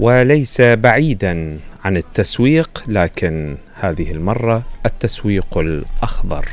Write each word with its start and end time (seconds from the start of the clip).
وليس 0.00 0.60
بعيدا 0.60 1.58
عن 1.84 1.96
التسويق 1.96 2.84
لكن 2.88 3.56
هذه 3.80 4.10
المرة 4.10 4.62
التسويق 4.86 5.58
الأخضر. 5.58 6.48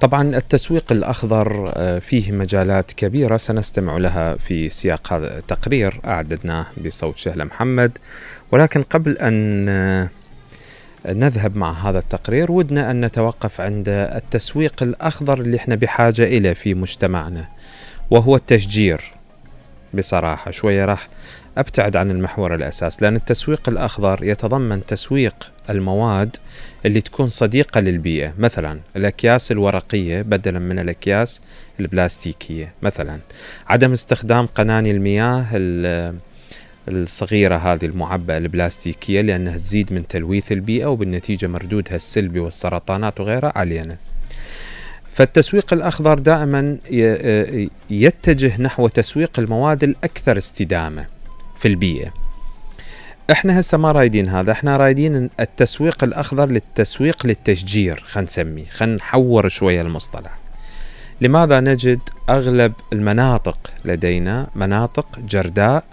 طبعا 0.00 0.36
التسويق 0.36 0.92
الأخضر 0.92 1.72
آه، 1.76 1.98
فيه 1.98 2.32
مجالات 2.32 2.92
كبيرة 2.92 3.36
سنستمع 3.36 3.96
لها 3.96 4.36
في 4.36 4.68
سياق 4.68 5.12
هذا 5.12 5.38
التقرير 5.38 6.00
أعددناه 6.04 6.66
بصوت 6.84 7.16
شهلة 7.16 7.44
محمد. 7.44 7.98
ولكن 8.52 8.82
قبل 8.82 9.18
أن 9.18 9.68
آه، 9.68 10.08
نذهب 11.06 11.56
مع 11.56 11.72
هذا 11.72 11.98
التقرير 11.98 12.52
ودنا 12.52 12.90
أن 12.90 13.04
نتوقف 13.04 13.60
عند 13.60 13.88
التسويق 13.88 14.82
الأخضر 14.82 15.40
اللي 15.40 15.56
إحنا 15.56 15.74
بحاجة 15.74 16.24
إليه 16.24 16.52
في 16.52 16.74
مجتمعنا 16.74 17.48
وهو 18.10 18.36
التشجير. 18.36 19.17
بصراحة 19.94 20.50
شوية 20.50 20.84
راح 20.84 21.08
أبتعد 21.58 21.96
عن 21.96 22.10
المحور 22.10 22.54
الأساس 22.54 23.02
لأن 23.02 23.16
التسويق 23.16 23.68
الأخضر 23.68 24.24
يتضمن 24.24 24.86
تسويق 24.86 25.52
المواد 25.70 26.36
اللي 26.86 27.00
تكون 27.00 27.28
صديقة 27.28 27.80
للبيئة. 27.80 28.34
مثلا 28.38 28.80
الأكياس 28.96 29.52
الورقية 29.52 30.22
بدلا 30.22 30.58
من 30.58 30.78
الأكياس 30.78 31.40
البلاستيكية. 31.80 32.72
مثلا 32.82 33.18
عدم 33.68 33.92
استخدام 33.92 34.46
قناني 34.46 34.90
المياه 34.90 35.46
الصغيرة 36.88 37.56
هذه 37.56 37.86
المعبأة 37.86 38.38
البلاستيكية 38.38 39.20
لأنها 39.20 39.58
تزيد 39.58 39.92
من 39.92 40.06
تلويث 40.06 40.52
البيئة 40.52 40.86
وبالنتيجة 40.86 41.46
مردودها 41.46 41.96
السلبي 41.96 42.40
والسرطانات 42.40 43.20
وغيرها 43.20 43.52
علينا. 43.56 43.96
فالتسويق 45.18 45.72
الأخضر 45.72 46.18
دائما 46.18 46.78
يتجه 47.90 48.62
نحو 48.62 48.88
تسويق 48.88 49.38
المواد 49.38 49.84
الأكثر 49.84 50.38
استدامة 50.38 51.06
في 51.58 51.68
البيئة. 51.68 52.12
إحنا 53.30 53.60
هسه 53.60 53.78
ما 53.78 53.92
رايدين 53.92 54.28
هذا 54.28 54.52
إحنا 54.52 54.76
رايدين 54.76 55.30
التسويق 55.40 56.04
الأخضر 56.04 56.48
للتسويق 56.48 57.26
للتشجير 57.26 58.04
خلينا 58.06 58.30
نسميه 58.30 58.64
خلينا 58.64 58.96
نحور 58.96 59.48
شوية 59.48 59.82
المصطلح. 59.82 60.38
لماذا 61.20 61.60
نجد 61.60 62.00
أغلب 62.28 62.72
المناطق 62.92 63.72
لدينا؟ 63.84 64.46
مناطق 64.54 65.18
جرداء 65.18 65.84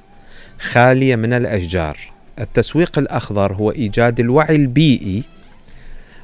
خالية 0.60 1.16
من 1.16 1.34
الأشجار. 1.34 1.98
التسويق 2.40 3.00
الأخضر 3.00 3.54
هو 3.54 3.72
إيجاد 3.72 4.20
الوعي 4.20 4.56
البيئي 4.56 5.24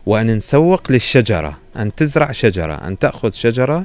وأن 0.05 0.35
نسوق 0.35 0.91
للشجرة 0.91 1.57
أن 1.77 1.95
تزرع 1.95 2.31
شجرة 2.31 2.73
أن 2.73 2.99
تأخذ 2.99 3.31
شجرة 3.31 3.83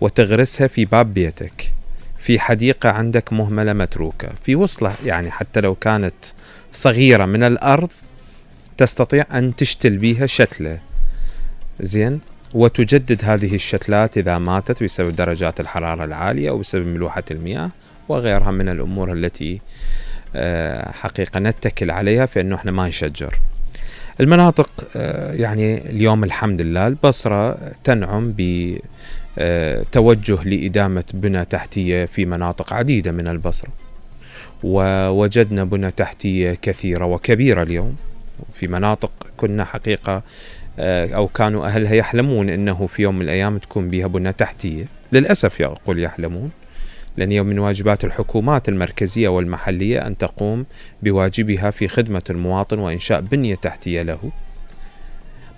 وتغرسها 0.00 0.66
في 0.66 0.84
باب 0.84 1.14
بيتك. 1.14 1.72
في 2.18 2.40
حديقة 2.40 2.90
عندك 2.90 3.32
مهملة 3.32 3.72
متروكة. 3.72 4.28
في 4.42 4.56
وصلة 4.56 4.94
يعني 5.04 5.30
حتى 5.30 5.60
لو 5.60 5.74
كانت 5.74 6.14
صغيرة 6.72 7.24
من 7.24 7.42
الأرض 7.42 7.90
تستطيع 8.76 9.24
أن 9.32 9.56
تشتل 9.56 9.98
بها 9.98 10.26
شتلة. 10.26 10.78
زين؟ 11.80 12.20
وتجدد 12.54 13.24
هذه 13.24 13.54
الشتلات 13.54 14.18
إذا 14.18 14.38
ماتت 14.38 14.82
بسبب 14.82 15.16
درجات 15.16 15.60
الحرارة 15.60 16.04
العالية 16.04 16.50
أو 16.50 16.58
بسبب 16.58 16.86
ملوحة 16.86 17.24
المياه 17.30 17.70
وغيرها 18.08 18.50
من 18.50 18.68
الأمور 18.68 19.12
التي 19.12 19.60
آه، 20.36 20.90
حقيقة 20.90 21.40
نتكل 21.40 21.90
عليها 21.90 22.26
في 22.26 22.40
أنه 22.40 22.56
إحنا 22.56 22.70
ما 22.70 22.88
نشجر. 22.88 23.38
المناطق 24.20 24.70
آه، 24.96 25.32
يعني 25.32 25.90
اليوم 25.90 26.24
الحمد 26.24 26.60
لله 26.60 26.86
البصرة 26.86 27.58
تنعم 27.84 28.34
ب 28.38 28.78
آه، 29.38 29.84
توجه 29.92 30.42
لإدامة 30.42 31.04
بنى 31.14 31.44
تحتية 31.44 32.04
في 32.04 32.26
مناطق 32.26 32.72
عديدة 32.72 33.12
من 33.12 33.28
البصرة. 33.28 33.70
ووجدنا 34.62 35.64
بنى 35.64 35.90
تحتية 35.90 36.58
كثيرة 36.62 37.04
وكبيرة 37.04 37.62
اليوم 37.62 37.96
في 38.54 38.68
مناطق 38.68 39.12
كنا 39.36 39.64
حقيقة 39.64 40.22
آه، 40.78 41.14
أو 41.14 41.28
كانوا 41.28 41.66
أهلها 41.66 41.94
يحلمون 41.94 42.50
أنه 42.50 42.86
في 42.86 43.02
يوم 43.02 43.14
من 43.16 43.22
الأيام 43.22 43.58
تكون 43.58 43.88
بها 43.88 44.06
بنى 44.06 44.32
تحتية. 44.32 44.84
للأسف 45.12 45.60
يقول 45.60 46.02
يحلمون. 46.02 46.50
لأن 47.16 47.32
يوم 47.32 47.46
من 47.46 47.58
واجبات 47.58 48.04
الحكومات 48.04 48.68
المركزية 48.68 49.28
والمحلية 49.28 50.06
أن 50.06 50.18
تقوم 50.18 50.66
بواجبها 51.02 51.70
في 51.70 51.88
خدمة 51.88 52.22
المواطن 52.30 52.78
وإنشاء 52.78 53.20
بنية 53.20 53.54
تحتية 53.54 54.02
له. 54.02 54.30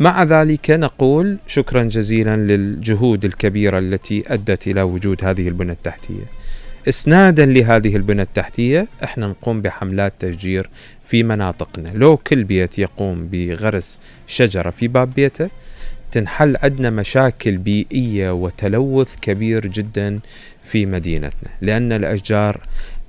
مع 0.01 0.23
ذلك 0.23 0.71
نقول 0.71 1.39
شكرا 1.47 1.83
جزيلا 1.83 2.37
للجهود 2.37 3.25
الكبيرة 3.25 3.79
التي 3.79 4.25
أدت 4.27 4.67
إلى 4.67 4.83
وجود 4.83 5.25
هذه 5.25 5.49
البنى 5.49 5.73
التحتية. 5.73 6.25
اسنادا 6.89 7.47
لهذه 7.47 7.97
البنى 7.97 8.23
التحتية 8.23 8.87
إحنا 9.05 9.27
نقوم 9.27 9.63
بحملات 9.63 10.13
تشجير 10.19 10.71
في 11.05 11.23
مناطقنا. 11.23 11.89
لو 11.89 12.17
كل 12.17 12.45
بيت 12.45 12.79
يقوم 12.79 13.29
بغرس 13.29 14.01
شجرة 14.27 14.71
في 14.71 14.89
باب 14.89 15.15
بيته 15.15 15.49
تنحل 16.17 16.57
عندنا 16.63 16.91
مشاكل 16.91 17.57
بيئية 17.57 18.31
وتلوث 18.31 19.17
كبير 19.23 19.67
جدا 19.67 20.21
في 20.65 20.87
مدينتنا 20.87 21.51
لأن 21.61 21.93
الأشجار 21.93 22.61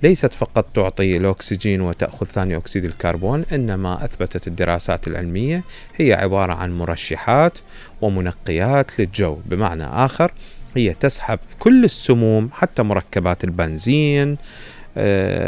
ليست 0.04 0.34
فقط 0.34 0.66
تعطي 0.74 1.18
الأكسجين 1.18 1.82
وتأخذ 1.82 2.26
ثاني 2.26 2.58
أكسيد 2.58 2.86
الكربون 2.86 3.46
إنما 3.54 4.06
أثبتت 4.06 4.48
الدراسات 4.48 5.08
العلمية 5.08 5.64
هي 5.96 6.14
عبارة 6.14 6.54
عن 6.54 6.78
مرشحات 6.78 7.58
ومنقيات 8.02 9.00
للجو. 9.00 9.38
بمعنى 9.46 9.84
آخر 9.84 10.32
هي 10.76 10.94
تسحب 10.94 11.40
كل 11.60 11.86
السموم 11.86 12.50
حتى 12.54 12.84
مركبات 12.84 13.44
البنزين 13.44 14.38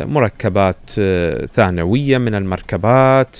مركبات 0.06 0.92
آه، 1.00 1.46
ثانوية 1.46 2.18
من 2.18 2.36
المركبات 2.36 3.38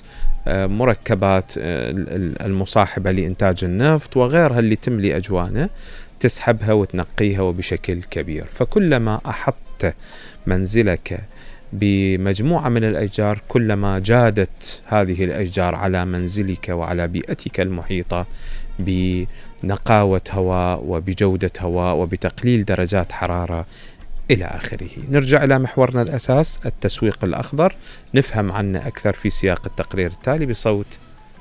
آه، 0.48 0.68
مركبات 0.68 1.54
المصاحبة 1.58 3.12
لإنتاج 3.12 3.64
النفط 3.64 4.18
وغيرها 4.18 4.60
اللي 4.60 4.76
تملي 4.76 5.18
أجوانه 5.18 5.70
تسحبها 6.20 6.74
وتنقيها 6.74 7.42
وبشكل 7.42 8.02
كبير. 8.02 8.46
فكلما 8.54 9.22
أحطت 9.26 9.94
منزلك 10.48 11.22
بمجموعة 11.74 12.70
من 12.70 12.84
الأشجار 12.84 13.42
كلما 13.48 14.00
جادت 14.00 14.84
هذه 14.86 15.24
الأشجار 15.24 15.76
على 15.76 16.06
منزلك 16.06 16.70
وعلى 16.70 17.08
بيئتك 17.08 17.60
المحيطة 17.60 18.26
بنقاوة 18.80 20.22
هواء 20.32 20.84
وبجودة 20.86 21.52
هواء 21.60 21.96
وبتقليل 21.96 22.66
درجات 22.66 23.12
حرارة 23.12 23.66
إلى 24.32 24.46
آخره. 24.46 24.90
نرجع 25.10 25.44
إلى 25.44 25.60
محورنا 25.60 26.02
الأساس 26.02 26.60
التسويق 26.66 27.18
الأخضر. 27.24 27.76
نفهم 28.16 28.52
عنه 28.52 28.88
أكثر 28.88 29.14
في 29.14 29.30
سياق 29.30 29.62
التقرير 29.66 30.12
التالي 30.12 30.46
بصوت 30.46 30.98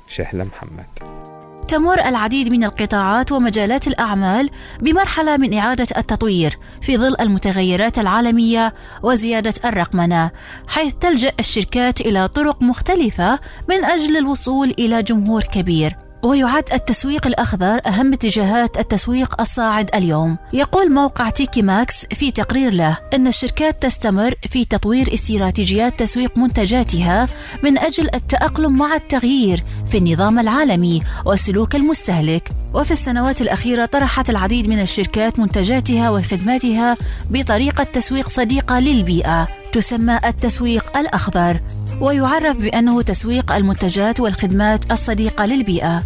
شهلة 0.07 0.43
محمد. 0.43 1.19
تمر 1.67 1.99
العديد 2.05 2.49
من 2.49 2.63
القطاعات 2.63 3.31
ومجالات 3.31 3.87
الأعمال 3.87 4.49
بمرحلة 4.81 5.37
من 5.37 5.53
إعادة 5.53 5.87
التطوير 5.97 6.57
في 6.81 6.97
ظل 6.97 7.15
المتغيرات 7.19 7.99
العالمية 7.99 8.73
وزيادة 9.03 9.53
الرقمنة 9.65 10.31
حيث 10.67 10.93
تلجأ 10.93 11.31
الشركات 11.39 12.01
إلى 12.01 12.27
طرق 12.27 12.61
مختلفة 12.61 13.39
من 13.69 13.85
أجل 13.85 14.17
الوصول 14.17 14.73
إلى 14.79 15.03
جمهور 15.03 15.43
كبير. 15.43 16.08
ويعد 16.23 16.63
التسويق 16.73 17.27
الأخضر 17.27 17.81
أهم 17.87 18.13
اتجاهات 18.13 18.77
التسويق 18.77 19.41
الصاعد 19.41 19.89
اليوم. 19.95 20.37
يقول 20.53 20.93
موقع 20.93 21.29
تيكي 21.29 21.61
ماكس 21.61 22.05
في 22.05 22.31
تقرير 22.31 22.73
له 22.73 22.97
أن 23.13 23.27
الشركات 23.27 23.81
تستمر 23.83 24.35
في 24.49 24.65
تطوير 24.65 25.13
استراتيجيات 25.13 25.99
تسويق 25.99 26.37
منتجاتها 26.37 27.27
من 27.63 27.77
أجل 27.77 28.07
التأقلم 28.15 28.77
مع 28.77 28.95
التغيير 28.95 29.63
في 29.89 29.97
النظام 29.97 30.39
العالمي 30.39 31.01
وسلوك 31.25 31.75
المستهلك. 31.75 32.51
وفي 32.73 32.91
السنوات 32.91 33.41
الأخيرة 33.41 33.85
طرحت 33.85 34.29
العديد 34.29 34.67
من 34.67 34.81
الشركات 34.81 35.39
منتجاتها 35.39 36.09
وخدماتها 36.09 36.97
بطريقة 37.29 37.83
تسويق 37.83 38.29
صديقة 38.29 38.79
للبيئة 38.79 39.47
تسمى 39.73 40.19
التسويق 40.25 40.97
الأخضر. 40.97 41.59
ويعرف 42.01 42.57
بأنه 42.57 43.01
تسويق 43.01 43.51
المنتجات 43.51 44.19
والخدمات 44.19 44.91
الصديقة 44.91 45.45
للبيئة 45.45 46.03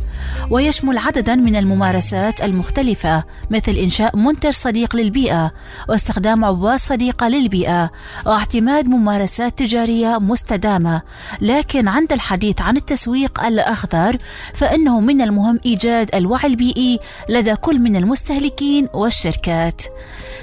ويشمل 0.49 0.97
عددا 0.97 1.35
من 1.35 1.55
الممارسات 1.55 2.41
المختلفة 2.43 3.23
مثل 3.49 3.71
إنشاء 3.71 4.17
منتج 4.17 4.49
صديق 4.49 4.95
للبيئة 4.95 5.51
واستخدام 5.89 6.45
عبوات 6.45 6.79
صديقة 6.79 7.27
للبيئة 7.27 7.91
واعتماد 8.25 8.85
ممارسات 8.85 9.59
تجارية 9.59 10.17
مستدامة. 10.19 11.01
لكن 11.41 11.87
عند 11.87 12.13
الحديث 12.13 12.61
عن 12.61 12.77
التسويق 12.77 13.43
الأخضر 13.43 14.17
فإنه 14.53 14.99
من 14.99 15.21
المهم 15.21 15.59
إيجاد 15.65 16.15
الوعي 16.15 16.47
البيئي 16.47 16.99
لدى 17.29 17.55
كل 17.55 17.79
من 17.79 17.95
المستهلكين 17.95 18.87
والشركات. 18.93 19.81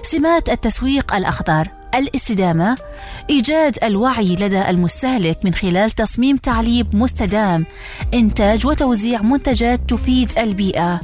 سمات 0.03 0.49
التسويق 0.49 1.15
الأخضر 1.15 1.69
الاستدامة 1.95 2.77
إيجاد 3.31 3.79
الوعي 3.85 4.35
لدى 4.35 4.71
المستهلك 4.71 5.39
من 5.45 5.55
خلال 5.55 5.91
تصميم 5.91 6.37
تعليب 6.37 6.97
مستدام 6.97 7.67
إنتاج 8.15 8.67
وتوزيع 8.67 9.23
منتجات 9.23 9.81
تفيد 9.89 10.39
البيئة. 10.39 11.01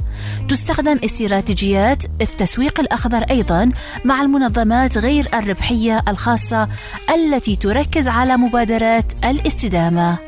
تستخدم 0.49 0.99
استراتيجيات 1.05 2.03
التسويق 2.21 2.79
الأخضر 2.79 3.23
أيضا 3.29 3.71
مع 4.05 4.21
المنظمات 4.21 4.97
غير 4.97 5.27
الربحية 5.33 6.03
الخاصة 6.07 6.67
التي 7.15 7.55
تركز 7.55 8.07
على 8.07 8.37
مبادرات 8.37 9.25
الاستدامة. 9.25 10.26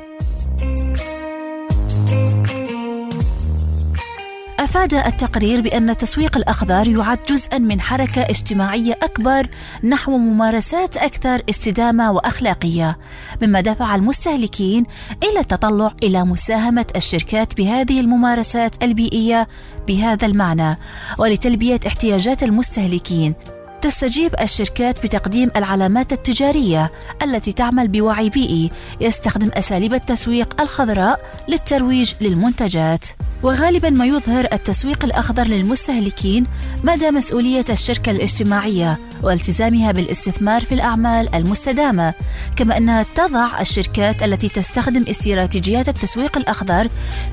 أفاد 4.70 4.94
التقرير 4.94 5.62
بأن 5.62 5.90
التسويق 5.90 6.38
الأخضر 6.38 6.88
يعد 6.88 7.20
جزءا 7.30 7.58
من 7.58 7.82
حركة 7.82 8.22
اجتماعية 8.22 8.94
أكبر 9.04 9.48
نحو 9.84 10.18
ممارسات 10.18 10.98
أكثر 10.98 11.42
استدامة 11.50 12.12
وأخلاقية، 12.12 12.98
مما 13.42 13.62
دفع 13.62 13.96
المستهلكين 13.96 14.86
إلى 15.24 15.40
التطلع 15.40 15.94
إلى 16.04 16.24
مساهمة 16.24 16.86
الشركات 16.96 17.58
بهذه 17.58 18.00
الممارسات 18.00 18.84
البيئية 18.84 19.48
بهذا 19.88 20.28
المعنى، 20.28 20.78
ولتلبية 21.18 21.80
احتياجات 21.88 22.44
المستهلكين. 22.44 23.34
تستجيب 23.82 24.36
الشركات 24.42 25.04
بتقديم 25.04 25.52
العلامات 25.56 26.14
التجارية 26.14 26.92
التي 27.24 27.52
تعمل 27.52 27.88
بوعي 27.88 28.30
بيئي 28.30 28.72
يستخدم 29.02 29.50
أساليب 29.54 29.94
التسويق 29.94 30.62
الخضراء 30.62 31.20
للترويج 31.48 32.14
للمنتجات. 32.22 33.06
وغالبا 33.44 33.90
ما 33.90 34.06
يظهر 34.06 34.48
التسويق 34.54 35.06
الأخضر 35.06 35.44
للمستهلكين 35.44 36.46
مدى 36.84 37.12
مسؤولية 37.12 37.66
الشركة 37.70 38.12
الاجتماعية 38.12 39.00
والتزامها 39.24 39.92
بالاستثمار 39.92 40.66
في 40.66 40.72
الأعمال 40.76 41.36
المستدامة. 41.36 42.14
كما 42.56 42.78
أنها 42.78 43.06
تضع 43.16 43.62
الشركات 43.62 44.24
التي 44.24 44.50
تستخدم 44.50 45.06
استراتيجيات 45.10 45.90
التسويق 45.90 46.38
الأخضر 46.38 46.88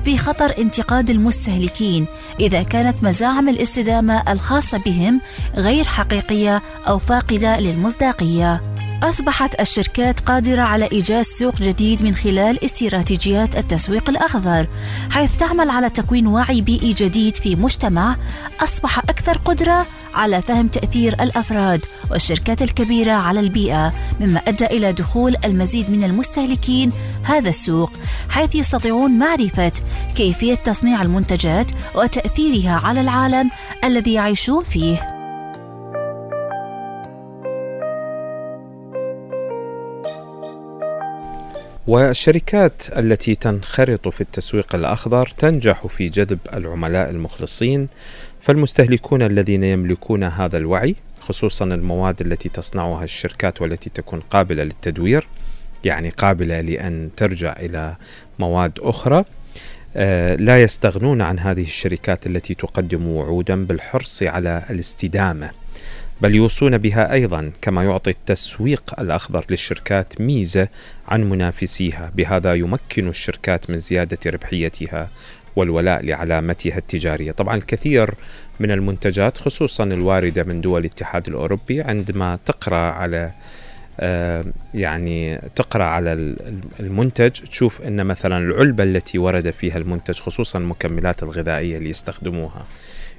في 0.05 0.17
خطر 0.17 0.53
انتقاد 0.57 1.09
المستهلكين 1.09 2.05
إذا 2.39 2.63
كانت 2.63 3.03
مزاعم 3.03 3.49
الاستدامة 3.49 4.31
الخاصة 4.31 4.77
بهم 4.77 5.21
غير 5.55 5.85
حقيقية 5.85 6.36
أو 6.87 6.97
فاقدة 6.97 7.59
للمصداقية 7.59 8.77
أصبحت 9.03 9.59
الشركات 9.59 10.19
قادرة 10.19 10.61
على 10.61 10.89
إيجاد 10.91 11.21
سوق 11.21 11.55
جديد 11.55 12.03
من 12.03 12.15
خلال 12.15 12.65
استراتيجيات 12.65 13.55
التسويق 13.57 14.09
الأخضر، 14.09 14.67
حيث 15.11 15.37
تعمل 15.37 15.69
على 15.69 15.89
تكوين 15.89 16.27
وعي 16.27 16.61
بيئي 16.61 16.93
جديد 16.93 17.35
في 17.35 17.55
مجتمع 17.55 18.15
أصبح 18.63 18.99
أكثر 18.99 19.37
قدرة 19.37 19.85
على 20.13 20.41
فهم 20.41 20.67
تأثير 20.67 21.23
الأفراد 21.23 21.85
والشركات 22.11 22.61
الكبيرة 22.61 23.11
على 23.11 23.39
البيئة، 23.39 23.93
مما 24.19 24.41
أدى 24.47 24.65
إلى 24.65 24.93
دخول 24.93 25.35
المزيد 25.45 25.91
من 25.91 26.03
المستهلكين 26.03 26.91
هذا 27.23 27.49
السوق، 27.49 27.91
حيث 28.29 28.55
يستطيعون 28.55 29.11
معرفة 29.11 29.71
كيفية 30.15 30.55
تصنيع 30.55 31.01
المنتجات 31.01 31.71
وتأثيرها 31.95 32.81
على 32.83 33.01
العالم 33.01 33.51
الذي 33.83 34.13
يعيشون 34.13 34.63
فيه. 34.63 35.16
والشركات 41.87 42.83
التي 42.97 43.35
تنخرط 43.35 44.07
في 44.07 44.21
التسويق 44.21 44.75
الأخضر 44.75 45.27
تنجح 45.37 45.87
في 45.87 46.09
جذب 46.09 46.39
العملاء 46.53 47.09
المخلصين 47.09 47.87
فالمستهلكون 48.41 49.21
الذين 49.21 49.63
يملكون 49.63 50.23
هذا 50.23 50.57
الوعي 50.57 50.95
خصوصا 51.19 51.65
المواد 51.65 52.21
التي 52.21 52.49
تصنعها 52.49 53.03
الشركات 53.03 53.61
والتي 53.61 53.89
تكون 53.89 54.19
قابلة 54.19 54.63
للتدوير 54.63 55.27
يعني 55.83 56.09
قابلة 56.09 56.61
لأن 56.61 57.09
ترجع 57.17 57.55
إلى 57.59 57.95
مواد 58.39 58.79
أخرى 58.79 59.23
آه، 59.95 60.35
لا 60.35 60.61
يستغنون 60.61 61.21
عن 61.21 61.39
هذه 61.39 61.63
الشركات 61.63 62.27
التي 62.27 62.53
تقدم 62.53 63.07
وعودا 63.07 63.65
بالحرص 63.65 64.23
على 64.23 64.63
الاستدامة. 64.69 65.49
بل 66.21 66.35
يوصون 66.35 66.77
بها 66.77 67.13
أيضا 67.13 67.51
كما 67.61 67.83
يعطي 67.83 68.09
التسويق 68.09 68.99
الأخضر 68.99 69.45
للشركات 69.49 70.21
ميزة 70.21 70.67
عن 71.07 71.29
منافسيها. 71.29 72.11
بهذا 72.15 72.53
يمكن 72.53 73.07
الشركات 73.07 73.69
من 73.69 73.79
زيادة 73.79 74.17
ربحيتها 74.31 75.09
والولاء 75.55 76.05
لعلامتها 76.05 76.77
التجارية. 76.77 77.31
طبعا 77.31 77.55
الكثير 77.55 78.13
من 78.59 78.71
المنتجات 78.71 79.37
خصوصا 79.37 79.83
الواردة 79.83 80.43
من 80.43 80.61
دول 80.61 80.81
الاتحاد 80.81 81.27
الأوروبي 81.27 81.81
عندما 81.81 82.39
تقرأ 82.45 82.77
على 82.77 83.31
آه، 83.99 84.45
يعني 84.73 85.41
تقرأ 85.55 85.83
على 85.83 86.35
المنتج 86.79 87.29
تشوف 87.29 87.81
إن 87.81 88.05
مثلا 88.05 88.37
العلبة 88.37 88.83
التي 88.83 89.17
ورد 89.17 89.49
فيها 89.49 89.77
المنتج 89.77 90.19
خصوصا 90.19 90.59
المكملات 90.59 91.23
الغذائية 91.23 91.77
اللي 91.77 91.89
يستخدموها. 91.89 92.65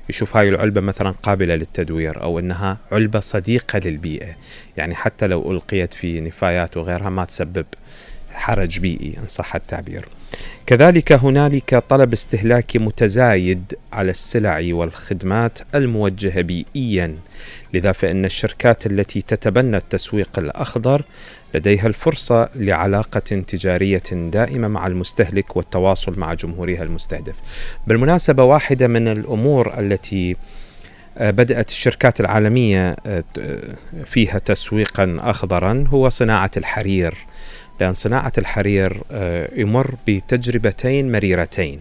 يشوف 0.08 0.36
هاي 0.36 0.48
العلبة 0.48 0.80
مثلا 0.80 1.10
قابلة 1.10 1.54
للتدوير 1.54 2.22
أو 2.22 2.38
أنها 2.38 2.78
علبة 2.92 3.20
صديقة 3.20 3.78
للبيئة. 3.78 4.34
يعني 4.76 4.94
حتى 4.94 5.26
لو 5.26 5.52
ألقيت 5.52 5.94
في 5.94 6.20
نفايات 6.20 6.76
وغيرها 6.76 7.10
ما 7.10 7.24
تسبب 7.24 7.66
حرج 8.32 8.78
بيئي 8.78 9.14
إن 9.18 9.28
صح 9.28 9.54
التعبير 9.54 10.08
كذلك 10.66 11.12
هنالك 11.12 11.84
طلب 11.88 12.12
استهلاكي 12.12 12.78
متزايد 12.78 13.74
على 13.92 14.10
السلع 14.10 14.68
والخدمات 14.70 15.58
الموجهة 15.74 16.40
بيئيا 16.40 17.16
لذا 17.74 17.92
فإن 17.92 18.24
الشركات 18.24 18.86
التي 18.86 19.20
تتبنى 19.20 19.76
التسويق 19.76 20.38
الأخضر 20.38 21.02
لديها 21.54 21.86
الفرصة 21.86 22.48
لعلاقة 22.54 23.18
تجارية 23.20 24.02
دائمة 24.12 24.68
مع 24.68 24.86
المستهلك 24.86 25.56
والتواصل 25.56 26.18
مع 26.18 26.34
جمهورها 26.34 26.82
المستهدف. 26.82 27.34
بالمناسبة 27.86 28.44
واحدة 28.44 28.88
من 28.88 29.08
الأمور 29.08 29.78
التي 29.78 30.36
آه، 31.18 31.30
بدأت 31.30 31.70
الشركات 31.70 32.20
العالمية 32.20 32.96
آه، 33.06 33.24
فيها 34.04 34.38
تسويقا 34.38 35.16
أخضرا 35.20 35.84
هو 35.88 36.08
صناعة 36.08 36.50
الحرير 36.56 37.14
لأن 37.80 37.92
صناعة 37.92 38.32
الحرير 38.38 39.02
آه، 39.12 39.50
يمر 39.54 39.94
بتجربتين 40.06 41.12
مريرتين. 41.12 41.80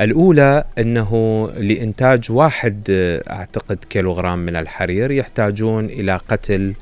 الأولى 0.00 0.64
أنه 0.78 1.50
لإنتاج 1.56 2.32
واحد 2.32 2.82
أعتقد 3.30 3.78
كيلوغرام 3.90 4.38
من 4.38 4.56
الحرير 4.56 5.10
يحتاجون 5.10 5.84
إلى 5.84 6.16
قتل 6.16 6.74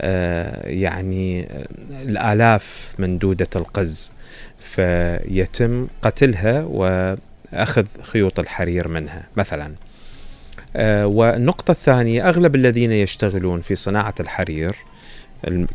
آه، 0.00 0.68
يعني 0.68 1.48
الآلاف 1.90 2.94
من 2.98 3.18
دودة 3.18 3.48
القز. 3.56 4.12
فيتم 4.58 5.86
قتلها 6.02 6.62
وأخذ 6.62 7.86
خيوط 8.02 8.40
الحرير 8.40 8.88
منها 8.88 9.22
مثلا. 9.36 9.72
آه، 10.76 11.06
والنقطة 11.06 11.70
الثانية 11.70 12.28
أغلب 12.28 12.54
الذين 12.54 12.92
يشتغلون 12.92 13.60
في 13.60 13.74
صناعة 13.74 14.14
الحرير 14.20 14.76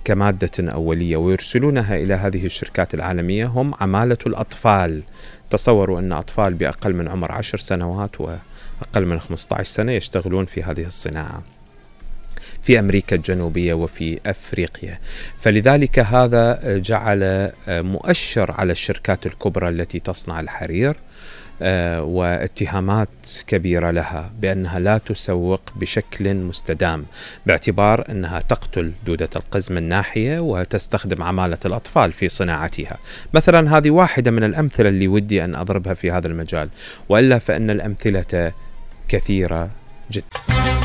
كمادة 0.06 0.72
أولية 0.72 1.18
ويرسلونها 1.18 1.96
إلى 1.96 2.14
هذه 2.14 2.46
الشركات 2.46 2.94
العالمية. 2.94 3.46
هم 3.46 3.74
عمالة 3.80 4.18
الأطفال. 4.28 5.04
تصوروا 5.50 6.00
أن 6.00 6.12
أطفال 6.12 6.54
بأقل 6.54 6.94
من 6.94 7.08
عمر 7.08 7.32
عشر 7.32 7.58
سنوات 7.58 8.22
وأقل 8.22 9.06
من 9.06 9.20
15 9.20 9.70
سنة 9.70 9.92
يشتغلون 9.92 10.46
في 10.46 10.64
هذه 10.64 10.86
الصناعة 10.86 11.44
في 12.64 12.80
أمريكا 12.80 13.16
الجنوبية 13.16 13.74
وفي 13.74 14.20
أفريقيا. 14.26 15.00
فلذلك 15.40 16.00
هذا 16.00 16.60
جعل 16.78 17.52
مؤشر 17.68 18.52
على 18.52 18.72
الشركات 18.72 19.26
الكبرى 19.26 19.70
التي 19.70 20.00
تصنع 20.00 20.40
الحرير. 20.40 20.96
واتهامات 22.00 23.10
كبيرة 23.48 23.92
لها 23.92 24.32
بأنها 24.40 24.80
لا 24.80 24.98
تسوق 24.98 25.62
بشكل 25.76 26.34
مستدام 26.34 27.06
باعتبار 27.46 28.06
أنها 28.10 28.40
تقتل 28.40 28.92
دودة 29.06 29.30
القز 29.36 29.72
من 29.72 29.84
ناحيه 29.84 30.40
وتستخدم 30.40 31.24
عمالة 31.24 31.60
الأطفال 31.66 32.12
في 32.12 32.30
صناعتها. 32.30 32.98
مثلا 33.34 33.78
هذه 33.78 33.90
واحدة 33.90 34.32
من 34.32 34.44
الأمثلة 34.44 34.90
اللي 34.90 35.08
ودي 35.08 35.46
أن 35.46 35.56
أضربها 35.56 35.94
في 35.94 36.12
هذا 36.12 36.28
المجال 36.28 36.70
وإلا 37.10 37.40
فإن 37.40 37.70
الأمثلة 37.70 38.52
كثيرة 39.08 39.70
جدا. 40.12 40.83